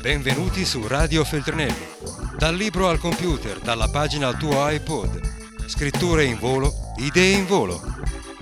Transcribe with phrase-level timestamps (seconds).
[0.00, 1.86] Benvenuti su Radio Feltrinelli.
[2.36, 5.20] Dal libro al computer, dalla pagina al tuo iPod.
[5.66, 7.80] Scritture in volo, idee in volo.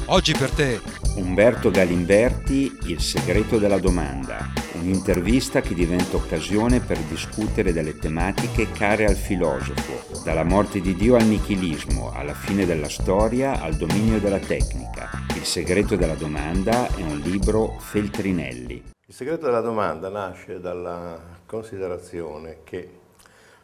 [0.07, 0.81] Oggi per te
[1.15, 9.05] Umberto Galimberti, Il segreto della domanda, un'intervista che diventa occasione per discutere delle tematiche care
[9.05, 14.39] al filosofo, dalla morte di Dio al nichilismo, alla fine della storia al dominio della
[14.39, 14.90] tecnica.
[15.35, 18.93] Il segreto della domanda è un libro Feltrinelli.
[19.07, 22.89] Il segreto della domanda nasce dalla considerazione che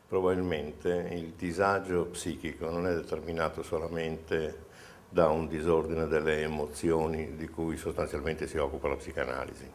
[0.09, 4.65] probabilmente il disagio psichico non è determinato solamente
[5.09, 9.71] da un disordine delle emozioni di cui sostanzialmente si occupa la psicanalisi,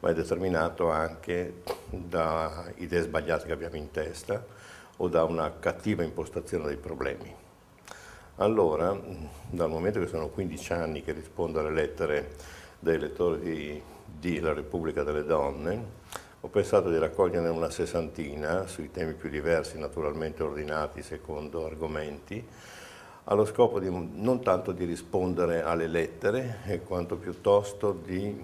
[0.00, 4.44] ma è determinato anche da idee sbagliate che abbiamo in testa
[4.98, 7.46] o da una cattiva impostazione dei problemi.
[8.40, 8.96] Allora,
[9.50, 12.36] dal momento che sono 15 anni che rispondo alle lettere
[12.78, 15.84] dei lettori di, La Repubblica delle Donne,
[16.40, 22.46] ho pensato di raccoglierne una sessantina sui temi più diversi, naturalmente ordinati secondo argomenti,
[23.24, 28.40] allo scopo di, non tanto di rispondere alle lettere, quanto piuttosto di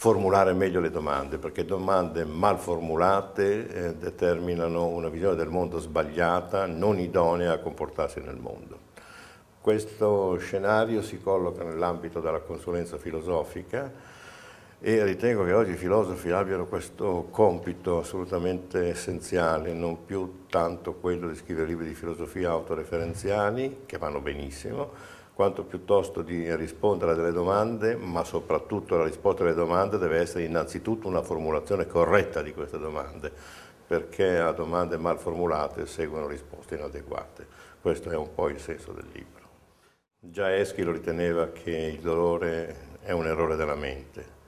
[0.00, 6.64] formulare meglio le domande, perché domande mal formulate eh, determinano una visione del mondo sbagliata,
[6.64, 8.78] non idonea a comportarsi nel mondo.
[9.60, 13.92] Questo scenario si colloca nell'ambito della consulenza filosofica,
[14.80, 21.28] e ritengo che oggi i filosofi abbiano questo compito assolutamente essenziale, non più tanto quello
[21.28, 27.32] di scrivere libri di filosofia autoreferenziali, che vanno benissimo, quanto piuttosto di rispondere a delle
[27.32, 32.78] domande, ma soprattutto la risposta alle domande deve essere innanzitutto una formulazione corretta di queste
[32.78, 33.32] domande,
[33.86, 37.46] perché a domande mal formulate seguono risposte inadeguate.
[37.80, 39.48] Questo è un po' il senso del libro.
[40.18, 44.38] Già Eschi lo riteneva che il dolore è un errore della mente,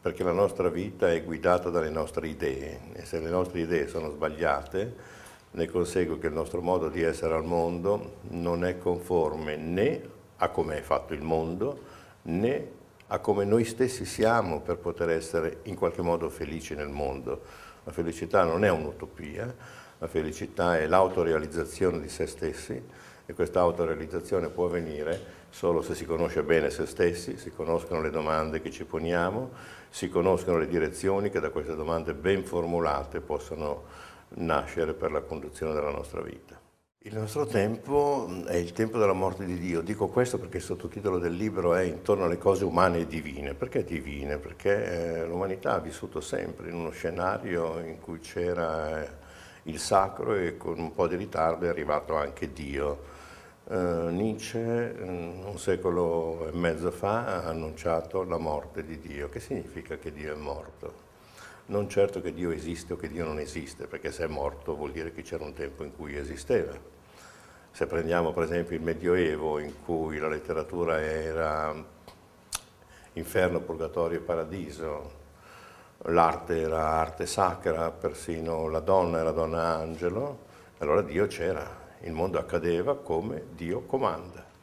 [0.00, 4.10] perché la nostra vita è guidata dalle nostre idee e se le nostre idee sono
[4.10, 5.13] sbagliate
[5.54, 10.02] ne consegue che il nostro modo di essere al mondo non è conforme né
[10.36, 11.78] a come è fatto il mondo
[12.22, 17.42] né a come noi stessi siamo per poter essere in qualche modo felici nel mondo.
[17.84, 19.54] La felicità non è un'utopia,
[19.98, 22.82] la felicità è l'autorealizzazione di se stessi
[23.26, 28.10] e questa autorealizzazione può avvenire solo se si conosce bene se stessi, si conoscono le
[28.10, 29.50] domande che ci poniamo,
[29.90, 33.84] si conoscono le direzioni che da queste domande ben formulate possono
[34.36, 36.60] nascere per la conduzione della nostra vita.
[37.06, 39.82] Il nostro tempo è il tempo della morte di Dio.
[39.82, 43.52] Dico questo perché il sottotitolo del libro è Intorno alle cose umane e divine.
[43.52, 44.38] Perché divine?
[44.38, 49.08] Perché eh, l'umanità ha vissuto sempre in uno scenario in cui c'era eh,
[49.64, 53.12] il sacro e con un po' di ritardo è arrivato anche Dio.
[53.64, 59.28] Uh, Nietzsche mm, un secolo e mezzo fa ha annunciato la morte di Dio.
[59.28, 61.03] Che significa che Dio è morto?
[61.66, 64.92] Non certo che Dio esiste o che Dio non esiste, perché se è morto vuol
[64.92, 66.72] dire che c'era un tempo in cui esisteva.
[67.70, 71.74] Se prendiamo per esempio il Medioevo in cui la letteratura era
[73.14, 75.22] inferno, purgatorio e paradiso,
[76.02, 80.38] l'arte era arte sacra, persino la donna era donna angelo,
[80.78, 81.66] allora Dio c'era,
[82.00, 84.53] il mondo accadeva come Dio comanda.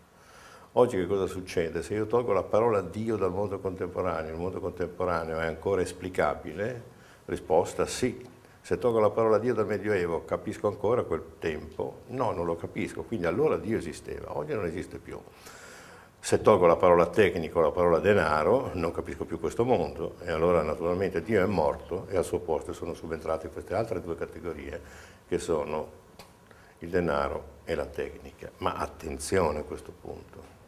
[0.75, 1.83] Oggi che cosa succede?
[1.83, 6.81] Se io tolgo la parola Dio dal mondo contemporaneo, il mondo contemporaneo è ancora esplicabile?
[7.25, 8.25] Risposta sì.
[8.61, 12.03] Se tolgo la parola Dio dal Medioevo, capisco ancora quel tempo?
[12.07, 15.19] No, non lo capisco, quindi allora Dio esisteva, oggi non esiste più.
[16.17, 20.61] Se tolgo la parola tecnico, la parola denaro, non capisco più questo mondo e allora
[20.61, 24.81] naturalmente Dio è morto e al suo posto sono subentrate queste altre due categorie
[25.27, 25.99] che sono
[26.77, 28.49] il denaro e la tecnica.
[28.59, 30.59] Ma attenzione a questo punto,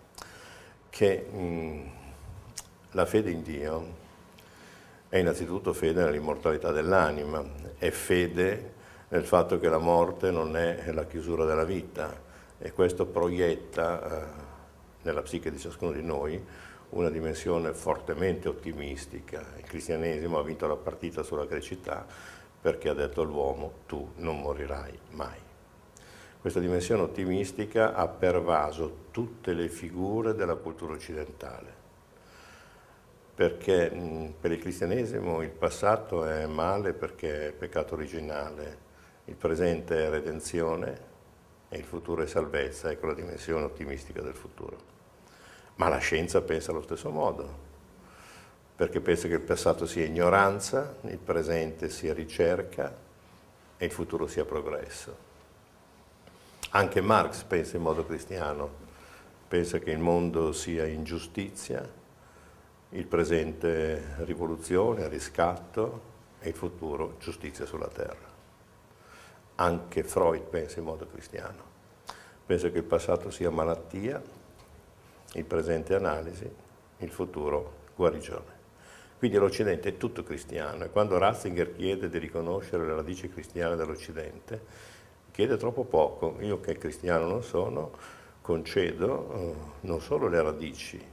[0.93, 1.89] che mh,
[2.91, 4.01] la fede in Dio
[5.09, 7.43] è innanzitutto fede nell'immortalità dell'anima,
[7.79, 8.73] è fede
[9.07, 12.13] nel fatto che la morte non è la chiusura della vita
[12.59, 14.01] e questo proietta...
[14.39, 14.51] Eh,
[15.03, 16.41] nella psiche di ciascuno di noi
[16.89, 19.43] una dimensione fortemente ottimistica.
[19.57, 22.05] Il cristianesimo ha vinto la partita sulla crescita
[22.61, 25.37] perché ha detto all'uomo tu non morirai mai.
[26.43, 31.73] Questa dimensione ottimistica ha pervaso tutte le figure della cultura occidentale,
[33.33, 33.89] perché
[34.41, 38.77] per il cristianesimo il passato è male perché è peccato originale,
[39.23, 40.99] il presente è redenzione
[41.69, 44.75] e il futuro è salvezza, ecco la dimensione ottimistica del futuro.
[45.75, 47.57] Ma la scienza pensa allo stesso modo,
[48.75, 52.93] perché pensa che il passato sia ignoranza, il presente sia ricerca
[53.77, 55.31] e il futuro sia progresso.
[56.75, 58.67] Anche Marx pensa in modo cristiano,
[59.47, 61.87] pensa che il mondo sia ingiustizia,
[62.89, 66.01] il presente rivoluzione, riscatto
[66.39, 68.27] e il futuro giustizia sulla terra.
[69.53, 71.63] Anche Freud pensa in modo cristiano.
[72.43, 74.19] Pensa che il passato sia malattia,
[75.33, 76.51] il presente analisi,
[76.97, 78.61] il futuro guarigione.
[79.19, 84.92] Quindi l'Occidente è tutto cristiano e quando Ratzinger chiede di riconoscere le radici cristiane dell'Occidente,
[85.33, 86.37] chiede troppo poco.
[86.41, 87.91] Io che cristiano non sono,
[88.39, 91.03] concedo eh, non solo le radici,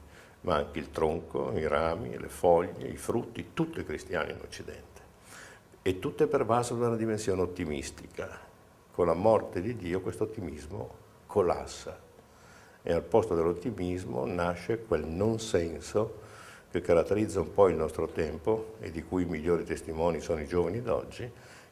[0.43, 5.00] ma anche il tronco, i rami, le foglie, i frutti, tutto è cristiano in Occidente.
[5.81, 8.28] E tutto è pervaso da una dimensione ottimistica.
[8.93, 11.99] Con la morte di Dio questo ottimismo collassa
[12.82, 16.28] e al posto dell'ottimismo nasce quel non senso
[16.70, 20.46] che caratterizza un po' il nostro tempo e di cui i migliori testimoni sono i
[20.46, 21.31] giovani d'oggi,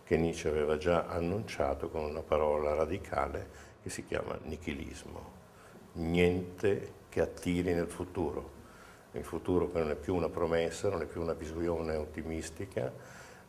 [0.08, 3.46] che Nietzsche aveva già annunciato con una parola radicale
[3.82, 5.32] che si chiama nichilismo.
[5.92, 8.56] Niente che attiri nel futuro.
[9.12, 12.90] Il futuro che non è più una promessa, non è più una visione ottimistica,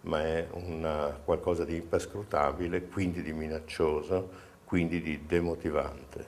[0.02, 4.30] ma è una, qualcosa di imperscrutabile, quindi di minaccioso,
[4.66, 6.26] quindi di demotivante.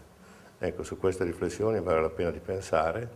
[0.59, 3.09] Ecco, su queste riflessioni vale la pena di pensare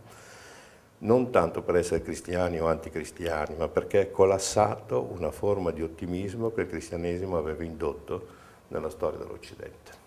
[0.98, 6.52] non tanto per essere cristiani o anticristiani, ma perché è collassato una forma di ottimismo
[6.52, 8.26] che il cristianesimo aveva indotto
[8.68, 10.04] nella storia dell'Occidente.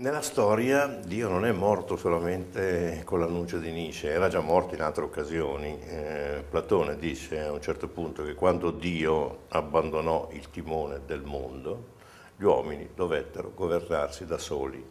[0.00, 4.80] Nella storia Dio non è morto solamente con l'annuncio di Nietzsche, era già morto in
[4.80, 5.78] altre occasioni.
[5.82, 11.98] Eh, Platone dice a un certo punto che quando Dio abbandonò il timone del mondo,
[12.36, 14.82] gli uomini dovettero governarsi da soli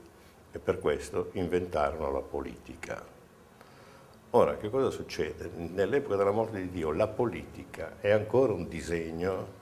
[0.51, 3.19] e per questo inventarono la politica.
[4.31, 5.50] Ora, che cosa succede?
[5.56, 9.58] Nell'epoca della morte di Dio la politica è ancora un disegno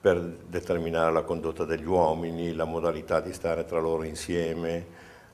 [0.00, 4.86] per determinare la condotta degli uomini, la modalità di stare tra loro insieme,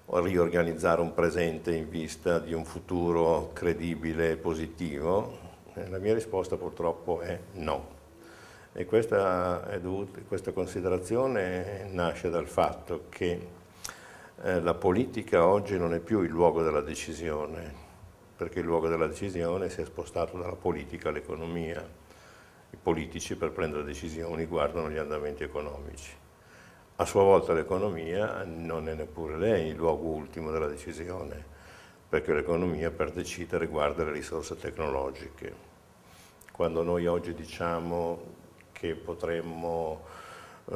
[0.06, 5.38] riorganizzare un presente in vista di un futuro credibile e positivo?
[5.74, 7.86] La mia risposta purtroppo è no.
[8.72, 13.46] E questa, dovuta, questa considerazione nasce dal fatto che
[14.42, 17.83] eh, la politica oggi non è più il luogo della decisione,
[18.36, 21.86] perché il luogo della decisione si è spostato dalla politica all'economia.
[22.70, 26.12] I politici per prendere decisioni guardano gli andamenti economici.
[26.96, 31.44] A sua volta l'economia non è neppure lei il luogo ultimo della decisione,
[32.08, 35.52] perché l'economia per decidere riguarda le risorse tecnologiche.
[36.52, 38.32] Quando noi oggi diciamo
[38.70, 40.02] che potremmo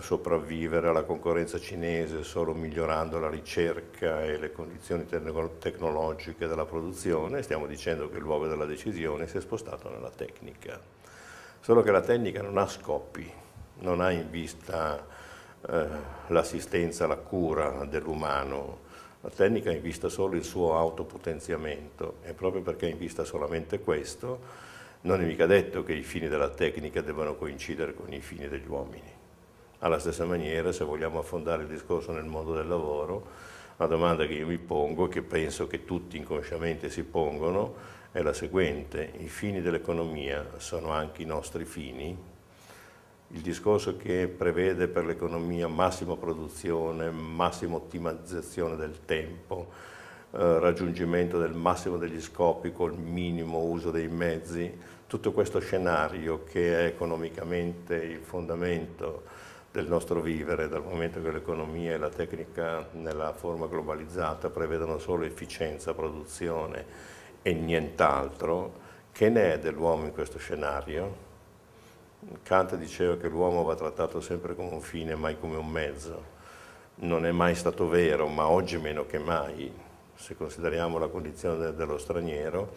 [0.01, 7.67] sopravvivere alla concorrenza cinese solo migliorando la ricerca e le condizioni tecnologiche della produzione, stiamo
[7.67, 10.81] dicendo che il luogo della decisione si è spostato nella tecnica.
[11.61, 13.31] Solo che la tecnica non ha scoppi,
[13.81, 15.05] non ha in vista
[15.69, 15.87] eh,
[16.29, 18.87] l'assistenza, la cura dell'umano,
[19.21, 23.25] la tecnica ha in vista solo il suo autopotenziamento e proprio perché ha in vista
[23.25, 24.67] solamente questo,
[25.03, 28.69] non è mica detto che i fini della tecnica debbano coincidere con i fini degli
[28.69, 29.18] uomini.
[29.81, 33.27] Alla stessa maniera, se vogliamo affondare il discorso nel mondo del lavoro,
[33.77, 37.77] la domanda che io mi pongo e che penso che tutti inconsciamente si pongono
[38.11, 39.13] è la seguente.
[39.19, 42.17] I fini dell'economia sono anche i nostri fini?
[43.29, 49.69] Il discorso che prevede per l'economia massima produzione, massima ottimizzazione del tempo,
[50.33, 54.77] eh, raggiungimento del massimo degli scopi col minimo uso dei mezzi,
[55.07, 61.93] tutto questo scenario che è economicamente il fondamento del nostro vivere, dal momento che l'economia
[61.93, 66.85] e la tecnica nella forma globalizzata prevedono solo efficienza, produzione
[67.43, 71.27] e nient'altro, che ne è dell'uomo in questo scenario?
[72.43, 76.37] Kant diceva che l'uomo va trattato sempre come un fine, mai come un mezzo.
[76.97, 79.73] Non è mai stato vero, ma oggi meno che mai,
[80.15, 82.75] se consideriamo la condizione dello straniero,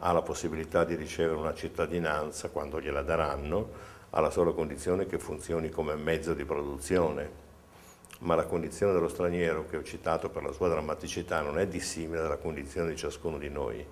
[0.00, 5.68] ha la possibilità di ricevere una cittadinanza quando gliela daranno, alla sola condizione che funzioni
[5.68, 7.46] come mezzo di produzione.
[8.20, 12.22] Ma la condizione dello straniero che ho citato per la sua drammaticità non è dissimile
[12.22, 13.84] dalla condizione di ciascuno di noi,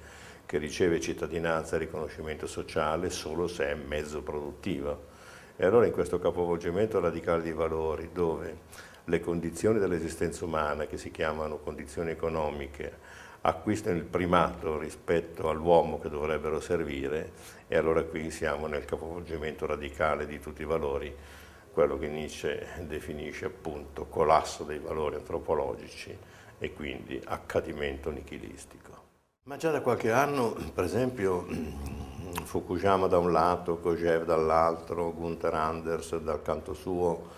[0.45, 5.15] che riceve cittadinanza e riconoscimento sociale solo se è mezzo produttivo.
[5.57, 8.59] E allora in questo capovolgimento radicale di valori, dove
[9.05, 12.99] le condizioni dell'esistenza umana, che si chiamano condizioni economiche,
[13.47, 17.33] acquistano il primato rispetto all'uomo che dovrebbero servire
[17.69, 21.15] e allora qui siamo nel capovolgimento radicale di tutti i valori,
[21.73, 26.17] quello che Nietzsche definisce appunto collasso dei valori antropologici
[26.59, 29.05] e quindi accadimento nichilistico.
[29.45, 31.47] Ma già da qualche anno, per esempio,
[32.43, 37.29] Fukuyama da un lato, Kojève dall'altro, Gunther Anders dal canto suo,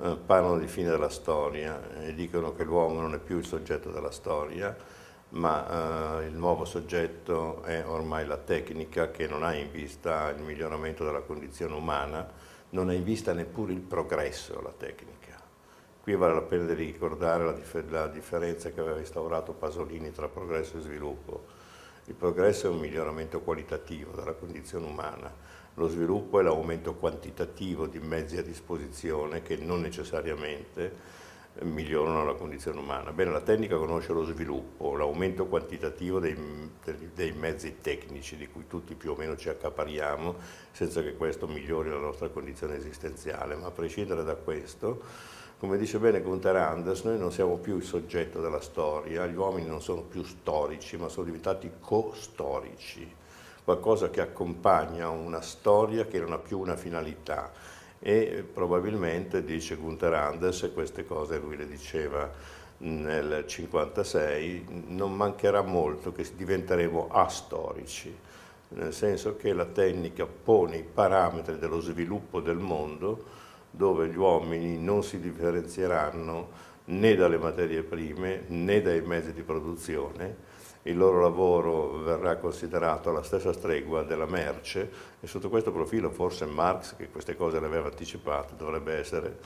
[0.00, 3.90] eh, parlano di fine della storia e dicono che l'uomo non è più il soggetto
[3.90, 4.74] della storia,
[5.30, 10.42] ma eh, il nuovo soggetto è ormai la tecnica che non ha in vista il
[10.42, 12.26] miglioramento della condizione umana,
[12.70, 15.16] non ha in vista neppure il progresso la tecnica.
[16.00, 20.28] Qui vale la pena di ricordare la, dif la differenza che aveva instaurato Pasolini tra
[20.28, 21.44] progresso e sviluppo.
[22.06, 25.30] Il progresso è un miglioramento qualitativo della condizione umana,
[25.74, 30.92] lo sviluppo è l'aumento quantitativo di mezzi a disposizione che non necessariamente
[31.62, 33.12] migliorano la condizione umana.
[33.12, 36.36] Bene, la tecnica conosce lo sviluppo, l'aumento quantitativo dei,
[37.14, 40.36] dei, mezzi tecnici di cui tutti più o meno ci accapariamo
[40.72, 45.02] senza che questo migliori la nostra condizione esistenziale, ma a prescindere da questo,
[45.58, 49.66] come dice bene Gunther Anders, noi non siamo più il soggetto della storia, gli uomini
[49.66, 53.14] non sono più storici, ma sono diventati co-storici,
[53.64, 57.50] qualcosa che accompagna una storia che non ha più una finalità
[58.00, 62.30] e probabilmente, dice Gunther Anders, queste cose lui le diceva
[62.78, 68.14] nel 1956, non mancherà molto che diventeremo astorici,
[68.70, 73.24] nel senso che la tecnica pone i parametri dello sviluppo del mondo
[73.70, 80.47] dove gli uomini non si differenzieranno né dalle materie prime né dai mezzi di produzione,
[80.88, 84.90] il loro lavoro verrà considerato alla stessa stregua della merce
[85.20, 89.38] e sotto questo profilo forse Marx, che queste cose le aveva anticipate, dovrebbe essere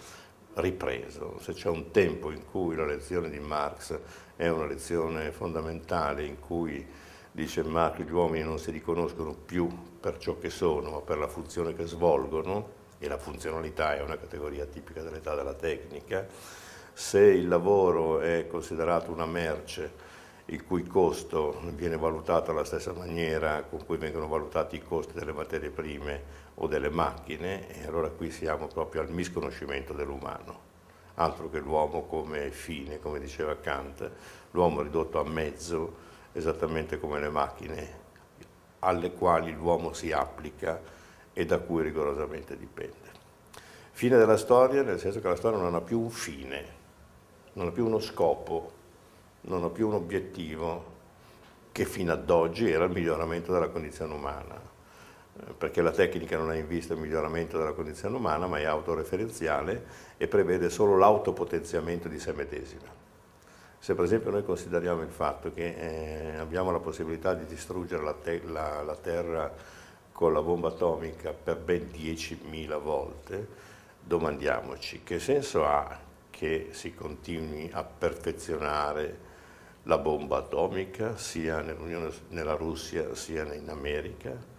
[0.55, 1.39] ripreso.
[1.41, 3.99] Se c'è un tempo in cui la lezione di Marx
[4.37, 6.87] è una lezione fondamentale, in cui
[7.33, 9.69] dice Marx gli uomini non si riconoscono più
[9.99, 14.17] per ciò che sono, ma per la funzione che svolgono, e la funzionalità è una
[14.17, 16.25] categoria tipica dell'età della tecnica,
[16.93, 20.12] se il lavoro è considerato una merce
[20.47, 25.33] il cui costo viene valutato alla stessa maniera con cui vengono valutati i costi delle
[25.33, 30.71] materie prime o delle macchine, e allora qui siamo proprio al misconoscimento dell'umano.
[31.15, 34.11] Altro che l'uomo come fine, come diceva Kant,
[34.51, 35.95] l'uomo ridotto a mezzo,
[36.33, 38.01] esattamente come le macchine
[38.81, 40.81] alle quali l'uomo si applica
[41.33, 43.11] e da cui rigorosamente dipende.
[43.93, 46.67] Fine della storia, nel senso che la storia non ha più un fine,
[47.53, 48.81] non ha più uno scopo,
[49.43, 50.91] non ha più un obiettivo
[51.73, 56.51] che fino ad oggi era il miglioramento della condizione umana, eh, perché la tecnica non
[56.51, 59.85] ha in vista il miglioramento della condizione umana, ma è autoreferenziale
[60.19, 63.01] e prevede solo l'autopotenziamento di se medesima.
[63.79, 68.13] Se per esempio noi consideriamo il fatto che eh, abbiamo la possibilità di distruggere la,
[68.13, 69.53] te la, la Terra
[70.13, 73.49] con la bomba atomica per ben 10.000 volte,
[74.01, 75.99] domandiamoci che senso ha
[76.31, 79.31] che si continui a perfezionare
[79.85, 81.65] la bomba atomica sia
[82.29, 84.51] nella Russia sia in America.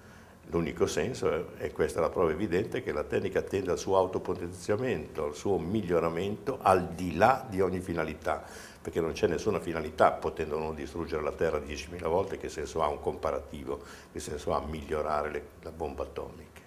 [0.47, 5.23] L'unico senso, e questa è la prova evidente, che la tecnica tende al suo autopotenziamento,
[5.23, 8.43] al suo miglioramento al di là di ogni finalità,
[8.81, 12.89] perché non c'è nessuna finalità potendo non distruggere la Terra 10.000 volte, che senso ha
[12.89, 16.61] un comparativo, che senso ha migliorare le, la bomba atomica.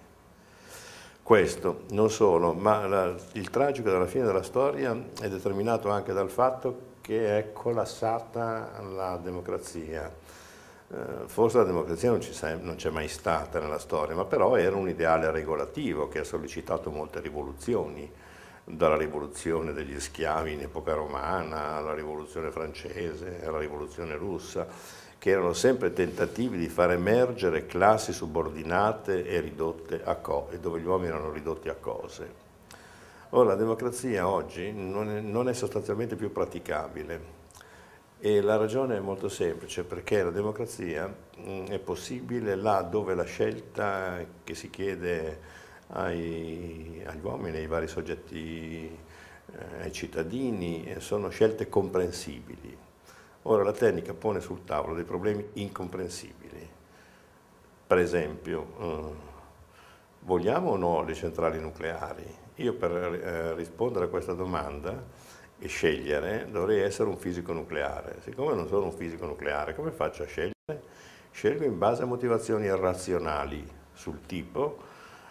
[1.21, 6.31] Questo, non solo, ma la, il tragico della fine della storia è determinato anche dal
[6.31, 10.13] fatto che è collassata la democrazia.
[10.89, 10.95] Eh,
[11.27, 16.09] forse la democrazia non c'è mai stata nella storia, ma però era un ideale regolativo
[16.09, 18.11] che ha sollecitato molte rivoluzioni,
[18.65, 24.67] dalla rivoluzione degli schiavi in epoca romana alla rivoluzione francese, alla rivoluzione russa,
[25.17, 30.85] che erano sempre tentativi di far emergere classi subordinate e ridotte a cose, dove gli
[30.85, 32.45] uomini erano ridotti a cose.
[33.31, 37.35] Ora, la democrazia oggi non è, non è sostanzialmente più praticabile
[38.19, 43.25] e la ragione è molto semplice, perché la democrazia mm, è possibile là dove la
[43.25, 45.39] scelta che si chiede
[45.89, 52.77] ai, agli uomini, ai vari soggetti, eh, ai cittadini, eh, sono scelte comprensibili.
[53.43, 56.69] Ora la tecnica pone sul tavolo dei problemi incomprensibili.
[57.87, 59.13] Per esempio, eh,
[60.21, 62.46] vogliamo o no le centrali nucleari?
[62.57, 65.03] Io per eh, rispondere a questa domanda
[65.59, 68.17] e scegliere dovrei essere un fisico nucleare.
[68.23, 70.53] Siccome non sono un fisico nucleare, come faccio a scegliere?
[71.31, 74.77] Scelgo in base a motivazioni irrazionali sul tipo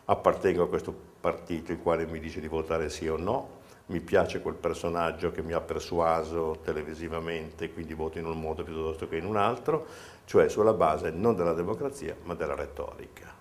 [0.05, 4.41] appartengo a questo partito il quale mi dice di votare sì o no, mi piace
[4.41, 9.25] quel personaggio che mi ha persuaso televisivamente, quindi voto in un modo piuttosto che in
[9.25, 9.87] un altro,
[10.27, 13.35] cioè sulla base non della democrazia ma della retorica.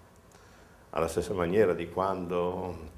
[0.89, 2.93] Alla stessa maniera di quando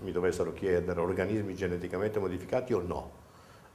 [0.00, 3.20] mi dovessero chiedere organismi geneticamente modificati o no.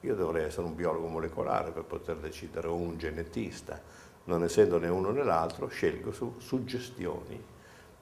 [0.01, 3.81] Io dovrei essere un biologo molecolare per poter decidere o un genetista.
[4.25, 7.41] Non essendo né uno né l'altro, scelgo su suggestioni,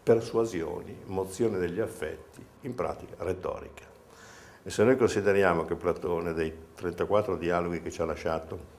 [0.04, 3.86] persuasioni, mozione degli affetti, in pratica retorica.
[4.64, 8.74] E se noi consideriamo che Platone, dei 34 dialoghi che ci ha lasciato,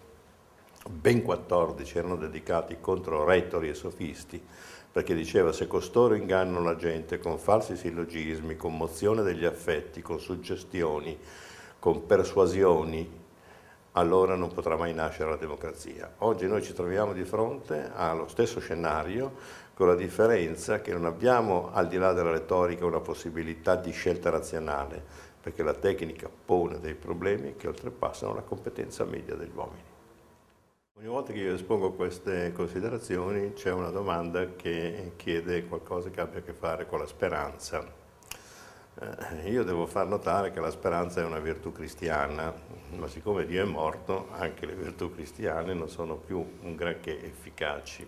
[0.88, 4.44] ben 14 erano dedicati contro retori e sofisti,
[4.96, 10.18] perché diceva se costoro ingannano la gente con falsi sillogismi, con mozione degli affetti, con
[10.18, 11.18] suggestioni,
[11.78, 13.06] con persuasioni,
[13.92, 16.14] allora non potrà mai nascere la democrazia.
[16.20, 19.34] Oggi noi ci troviamo di fronte allo stesso scenario,
[19.74, 24.30] con la differenza che non abbiamo al di là della retorica una possibilità di scelta
[24.30, 25.04] razionale,
[25.42, 29.95] perché la tecnica pone dei problemi che oltrepassano la competenza media degli uomini.
[30.98, 36.38] Ogni volta che io espongo queste considerazioni c'è una domanda che chiede qualcosa che abbia
[36.38, 37.84] a che fare con la speranza.
[38.98, 42.50] Eh, io devo far notare che la speranza è una virtù cristiana,
[42.96, 48.06] ma siccome Dio è morto, anche le virtù cristiane non sono più un granché efficaci.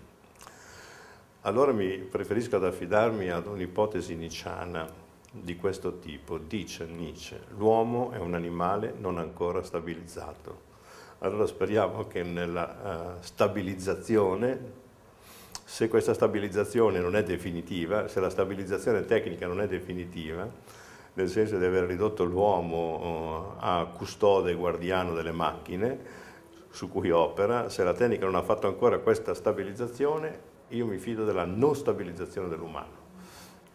[1.42, 4.90] Allora mi preferisco ad affidarmi ad un'ipotesi nicciana
[5.30, 6.38] di questo tipo.
[6.38, 10.67] Dice Nietzsche, l'uomo è un animale non ancora stabilizzato
[11.20, 14.86] allora speriamo che nella uh, stabilizzazione,
[15.64, 20.48] se questa stabilizzazione non è definitiva, se la stabilizzazione tecnica non è definitiva,
[21.14, 26.26] nel senso di aver ridotto l'uomo uh, a custode e guardiano delle macchine
[26.70, 31.24] su cui opera, se la tecnica non ha fatto ancora questa stabilizzazione, io mi fido
[31.24, 33.06] della non stabilizzazione dell'umano.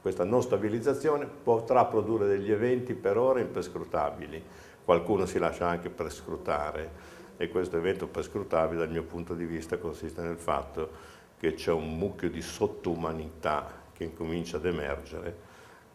[0.01, 4.41] Questa non stabilizzazione potrà produrre degli eventi per ora imprescrutabili,
[4.85, 6.91] qualcuno si lascia anche prescrutare,
[7.37, 11.97] e questo evento perscrutabile dal mio punto di vista consiste nel fatto che c'è un
[11.97, 15.51] mucchio di sottoumanità che incomincia ad emergere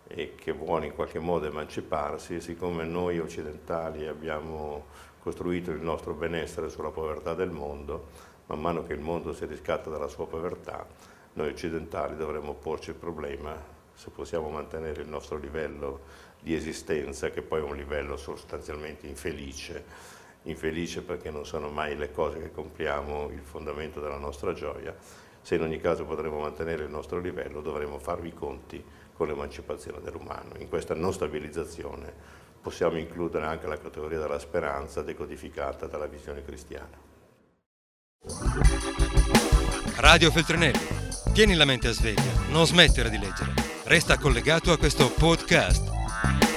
[0.09, 4.87] e che vuole in qualche modo emanciparsi e siccome noi occidentali abbiamo
[5.21, 8.09] costruito il nostro benessere sulla povertà del mondo,
[8.47, 10.87] man mano che il mondo si riscatta dalla sua povertà,
[11.35, 16.03] noi occidentali dovremmo porci il problema se possiamo mantenere il nostro livello
[16.41, 19.85] di esistenza, che poi è un livello sostanzialmente infelice,
[20.49, 24.95] infelice perché non sono mai le cose che compriamo il fondamento della nostra gioia,
[25.41, 30.01] se in ogni caso potremo mantenere il nostro livello dovremo farvi i conti con l'emancipazione
[30.01, 30.53] dell'umano.
[30.59, 32.13] In questa non stabilizzazione
[32.61, 37.07] possiamo includere anche la categoria della speranza decodificata dalla visione cristiana.
[39.97, 40.97] Radio Feltrinelli.
[41.33, 43.53] Tieni la mente a sveglia, non smettere di leggere.
[43.85, 46.48] Resta collegato a questo podcast.